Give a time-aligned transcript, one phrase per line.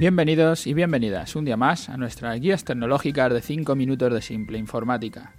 [0.00, 4.56] Bienvenidos y bienvenidas un día más a nuestras guías tecnológicas de 5 minutos de simple
[4.56, 5.34] informática,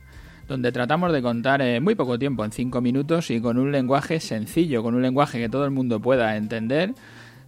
[0.47, 4.19] donde tratamos de contar en muy poco tiempo, en 5 minutos y con un lenguaje
[4.19, 6.93] sencillo, con un lenguaje que todo el mundo pueda entender.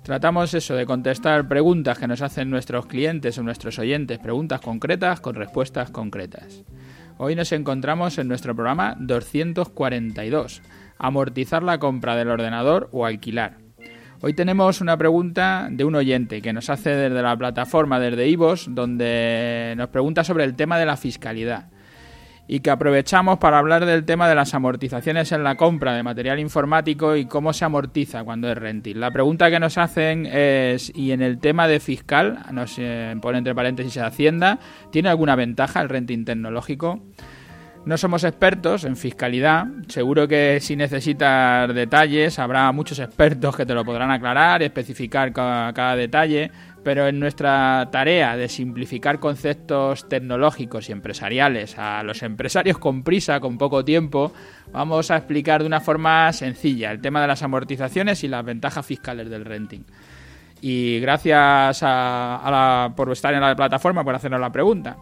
[0.01, 5.19] Tratamos eso de contestar preguntas que nos hacen nuestros clientes o nuestros oyentes, preguntas concretas
[5.21, 6.63] con respuestas concretas.
[7.19, 10.63] Hoy nos encontramos en nuestro programa 242,
[10.97, 13.62] amortizar la compra del ordenador o alquilar.
[14.25, 18.67] Hoy tenemos una pregunta de un oyente que nos hace desde la plataforma, desde Ivos,
[18.69, 21.65] donde nos pregunta sobre el tema de la fiscalidad
[22.47, 26.39] y que aprovechamos para hablar del tema de las amortizaciones en la compra de material
[26.39, 28.97] informático y cómo se amortiza cuando es renting.
[28.97, 33.39] La pregunta que nos hacen es, ¿y en el tema de fiscal, nos eh, pone
[33.39, 34.57] entre paréntesis Hacienda,
[34.89, 37.01] ¿tiene alguna ventaja el renting tecnológico?
[37.85, 43.73] No somos expertos en fiscalidad, seguro que si necesitas detalles habrá muchos expertos que te
[43.73, 46.49] lo podrán aclarar y especificar cada, detalle,
[46.81, 53.41] pero en nuestra tarea de simplificar conceptos tecnológicos y empresariales a los empresarios con prisa,
[53.41, 54.31] con poco tiempo,
[54.71, 58.85] vamos a explicar de una forma sencilla el tema de las amortizaciones y las ventajas
[58.85, 59.83] fiscales del renting.
[60.61, 64.95] Y gracias a, por estar en la plataforma, por hacernos la pregunta.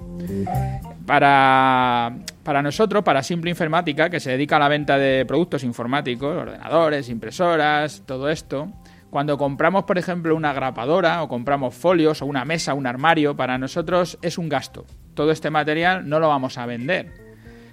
[1.06, 2.12] Para,
[2.44, 7.10] para nosotros, para Simple Informática, que se dedica a la venta de productos informáticos, ordenadores,
[7.10, 8.72] impresoras, todo esto,
[9.10, 13.58] cuando compramos, por ejemplo, una grapadora o compramos folios o una mesa, un armario, para
[13.58, 14.86] nosotros es un gasto.
[15.14, 17.12] Todo este material no lo vamos a vender.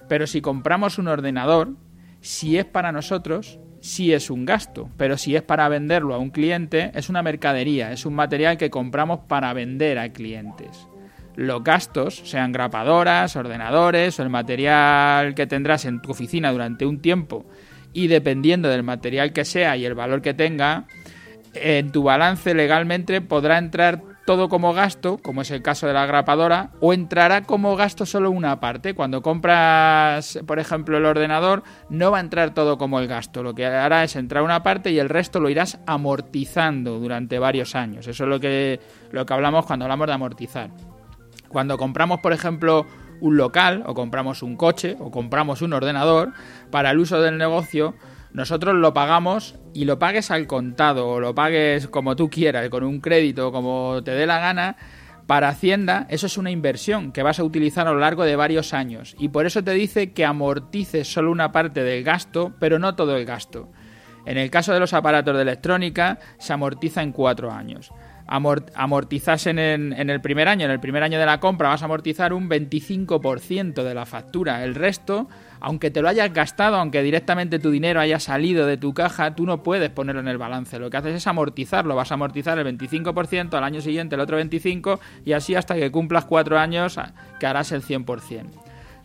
[0.09, 1.77] Pero si compramos un ordenador,
[2.21, 4.91] si es para nosotros, sí es un gasto.
[4.97, 8.71] Pero si es para venderlo a un cliente, es una mercadería, es un material que
[8.71, 10.89] compramos para vender a clientes
[11.39, 17.01] los gastos, sean grapadoras, ordenadores o el material que tendrás en tu oficina durante un
[17.01, 17.47] tiempo
[17.93, 20.87] y dependiendo del material que sea y el valor que tenga,
[21.55, 26.07] en tu balance legalmente podrá entrar todo como gasto, como es el caso de la
[26.07, 28.95] grapadora, o entrará como gasto solo una parte.
[28.95, 33.45] Cuando compras, por ejemplo, el ordenador, no va a entrar todo como el gasto.
[33.45, 37.77] Lo que hará es entrar una parte y el resto lo irás amortizando durante varios
[37.77, 38.09] años.
[38.09, 38.81] Eso es lo que,
[39.13, 40.71] lo que hablamos cuando hablamos de amortizar.
[41.49, 42.87] Cuando compramos, por ejemplo,
[43.21, 46.33] un local o compramos un coche o compramos un ordenador
[46.71, 47.95] para el uso del negocio,
[48.33, 52.85] nosotros lo pagamos y lo pagues al contado o lo pagues como tú quieras, con
[52.85, 54.77] un crédito, como te dé la gana,
[55.27, 58.73] para Hacienda eso es una inversión que vas a utilizar a lo largo de varios
[58.73, 62.95] años y por eso te dice que amortices solo una parte del gasto, pero no
[62.95, 63.71] todo el gasto.
[64.25, 67.93] En el caso de los aparatos de electrónica se amortiza en cuatro años
[68.29, 72.35] amortizas en el, primer año, en el primer año de la compra vas a amortizar
[72.35, 74.65] un 25% de la factura.
[74.65, 75.29] El resto,
[75.61, 79.47] aunque te lo hayas gastado, aunque directamente tu dinero haya salido de tu caja, tú
[79.47, 80.79] no puedes ponerlo en el balance.
[80.79, 81.97] Lo que haces es amortizarlo.
[81.97, 85.91] Vas a amortizar el 25%, al año siguiente el otro 25% y así hasta que
[85.91, 87.01] cumplas cuatro años
[87.41, 88.45] que harás el 100%.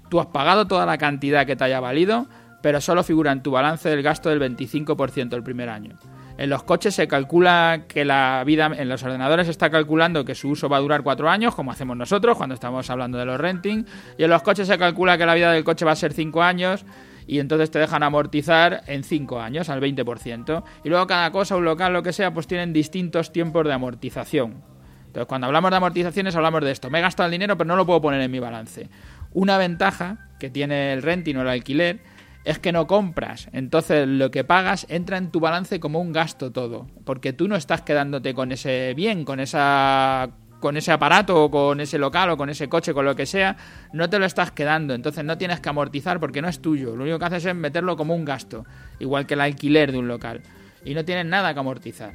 [0.09, 2.28] Tú has pagado toda la cantidad que te haya valido,
[2.61, 5.97] pero solo figura en tu balance el gasto del 25% el primer año.
[6.43, 10.35] En los coches se calcula que la vida, en los ordenadores se está calculando que
[10.35, 13.39] su uso va a durar cuatro años, como hacemos nosotros cuando estamos hablando de los
[13.39, 13.85] renting,
[14.17, 16.43] y en los coches se calcula que la vida del coche va a ser cinco
[16.43, 16.83] años,
[17.27, 20.63] y entonces te dejan amortizar en cinco años, al 20%.
[20.83, 24.65] Y luego cada cosa, un local, lo que sea, pues tienen distintos tiempos de amortización.
[25.05, 26.89] Entonces cuando hablamos de amortizaciones hablamos de esto.
[26.89, 28.89] Me he gastado el dinero pero no lo puedo poner en mi balance.
[29.31, 32.01] Una ventaja que tiene el renting o el alquiler
[32.43, 33.49] es que no compras.
[33.53, 37.55] Entonces lo que pagas entra en tu balance como un gasto todo, porque tú no
[37.55, 42.37] estás quedándote con ese bien, con esa con ese aparato o con ese local o
[42.37, 43.57] con ese coche, con lo que sea,
[43.91, 44.93] no te lo estás quedando.
[44.93, 46.95] Entonces no tienes que amortizar porque no es tuyo.
[46.95, 48.65] Lo único que haces es meterlo como un gasto,
[48.97, 50.41] igual que el alquiler de un local.
[50.85, 52.13] Y no tienes nada que amortizar.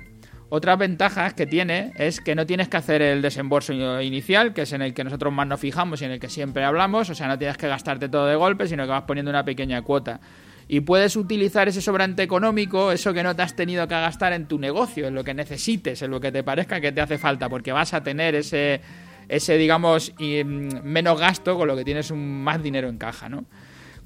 [0.51, 4.73] Otras ventajas que tiene es que no tienes que hacer el desembolso inicial, que es
[4.73, 7.29] en el que nosotros más nos fijamos y en el que siempre hablamos, o sea,
[7.29, 10.21] no tienes que gastarte todo de golpe, sino que vas poniendo una pequeña cuota.
[10.67, 14.47] Y puedes utilizar ese sobrante económico, eso que no te has tenido que gastar en
[14.47, 17.49] tu negocio, en lo que necesites, en lo que te parezca que te hace falta,
[17.51, 18.81] porque vas a tener ese,
[19.29, 23.45] ese digamos, mm, menos gasto con lo que tienes un, más dinero en caja, ¿no?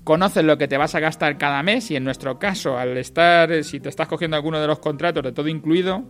[0.05, 3.63] conoces lo que te vas a gastar cada mes y en nuestro caso, al estar,
[3.63, 6.05] si te estás cogiendo alguno de los contratos de todo incluido,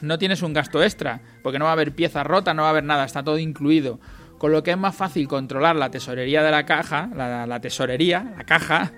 [0.00, 2.70] no tienes un gasto extra, porque no va a haber pieza rota, no va a
[2.70, 4.00] haber nada, está todo incluido.
[4.38, 8.44] Con lo que es más fácil controlar la tesorería de la caja, la, tesorería, la
[8.44, 8.92] caja,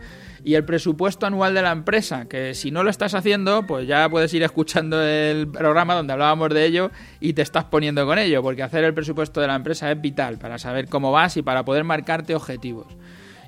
[0.45, 4.09] y el presupuesto anual de la empresa, que si no lo estás haciendo, pues ya
[4.09, 8.43] puedes ir escuchando el programa donde hablábamos de ello y te estás poniendo con ello,
[8.43, 11.65] porque hacer el presupuesto de la empresa es vital para saber cómo vas y para
[11.65, 12.87] poder marcarte objetivos.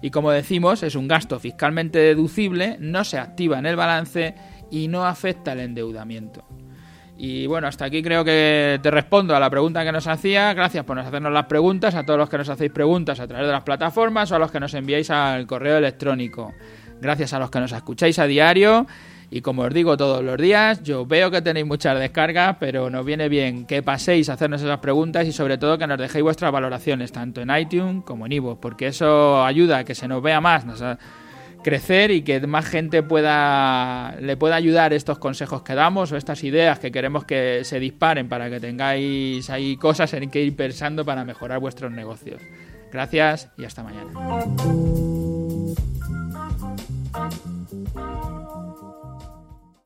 [0.03, 4.35] Y como decimos, es un gasto fiscalmente deducible, no se activa en el balance
[4.71, 6.45] y no afecta el endeudamiento.
[7.25, 10.53] Y bueno, hasta aquí creo que te respondo a la pregunta que nos hacía.
[10.55, 13.53] Gracias por hacernos las preguntas, a todos los que nos hacéis preguntas a través de
[13.53, 16.53] las plataformas o a los que nos enviáis al correo electrónico.
[17.01, 18.89] Gracias a los que nos escucháis a diario.
[19.31, 23.07] Y como os digo todos los días, yo veo que tenéis muchas descargas, pero nos
[23.07, 26.51] viene bien que paséis a hacernos esas preguntas y sobre todo que nos dejéis vuestras
[26.51, 30.41] valoraciones, tanto en iTunes como en iVoox, porque eso ayuda a que se nos vea
[30.41, 30.65] más,
[31.63, 36.45] crecer y que más gente pueda le pueda ayudar estos consejos que damos o estas
[36.45, 41.05] ideas que queremos que se disparen para que tengáis ahí cosas en que ir pensando
[41.05, 42.41] para mejorar vuestros negocios.
[42.93, 45.22] Gracias y hasta mañana.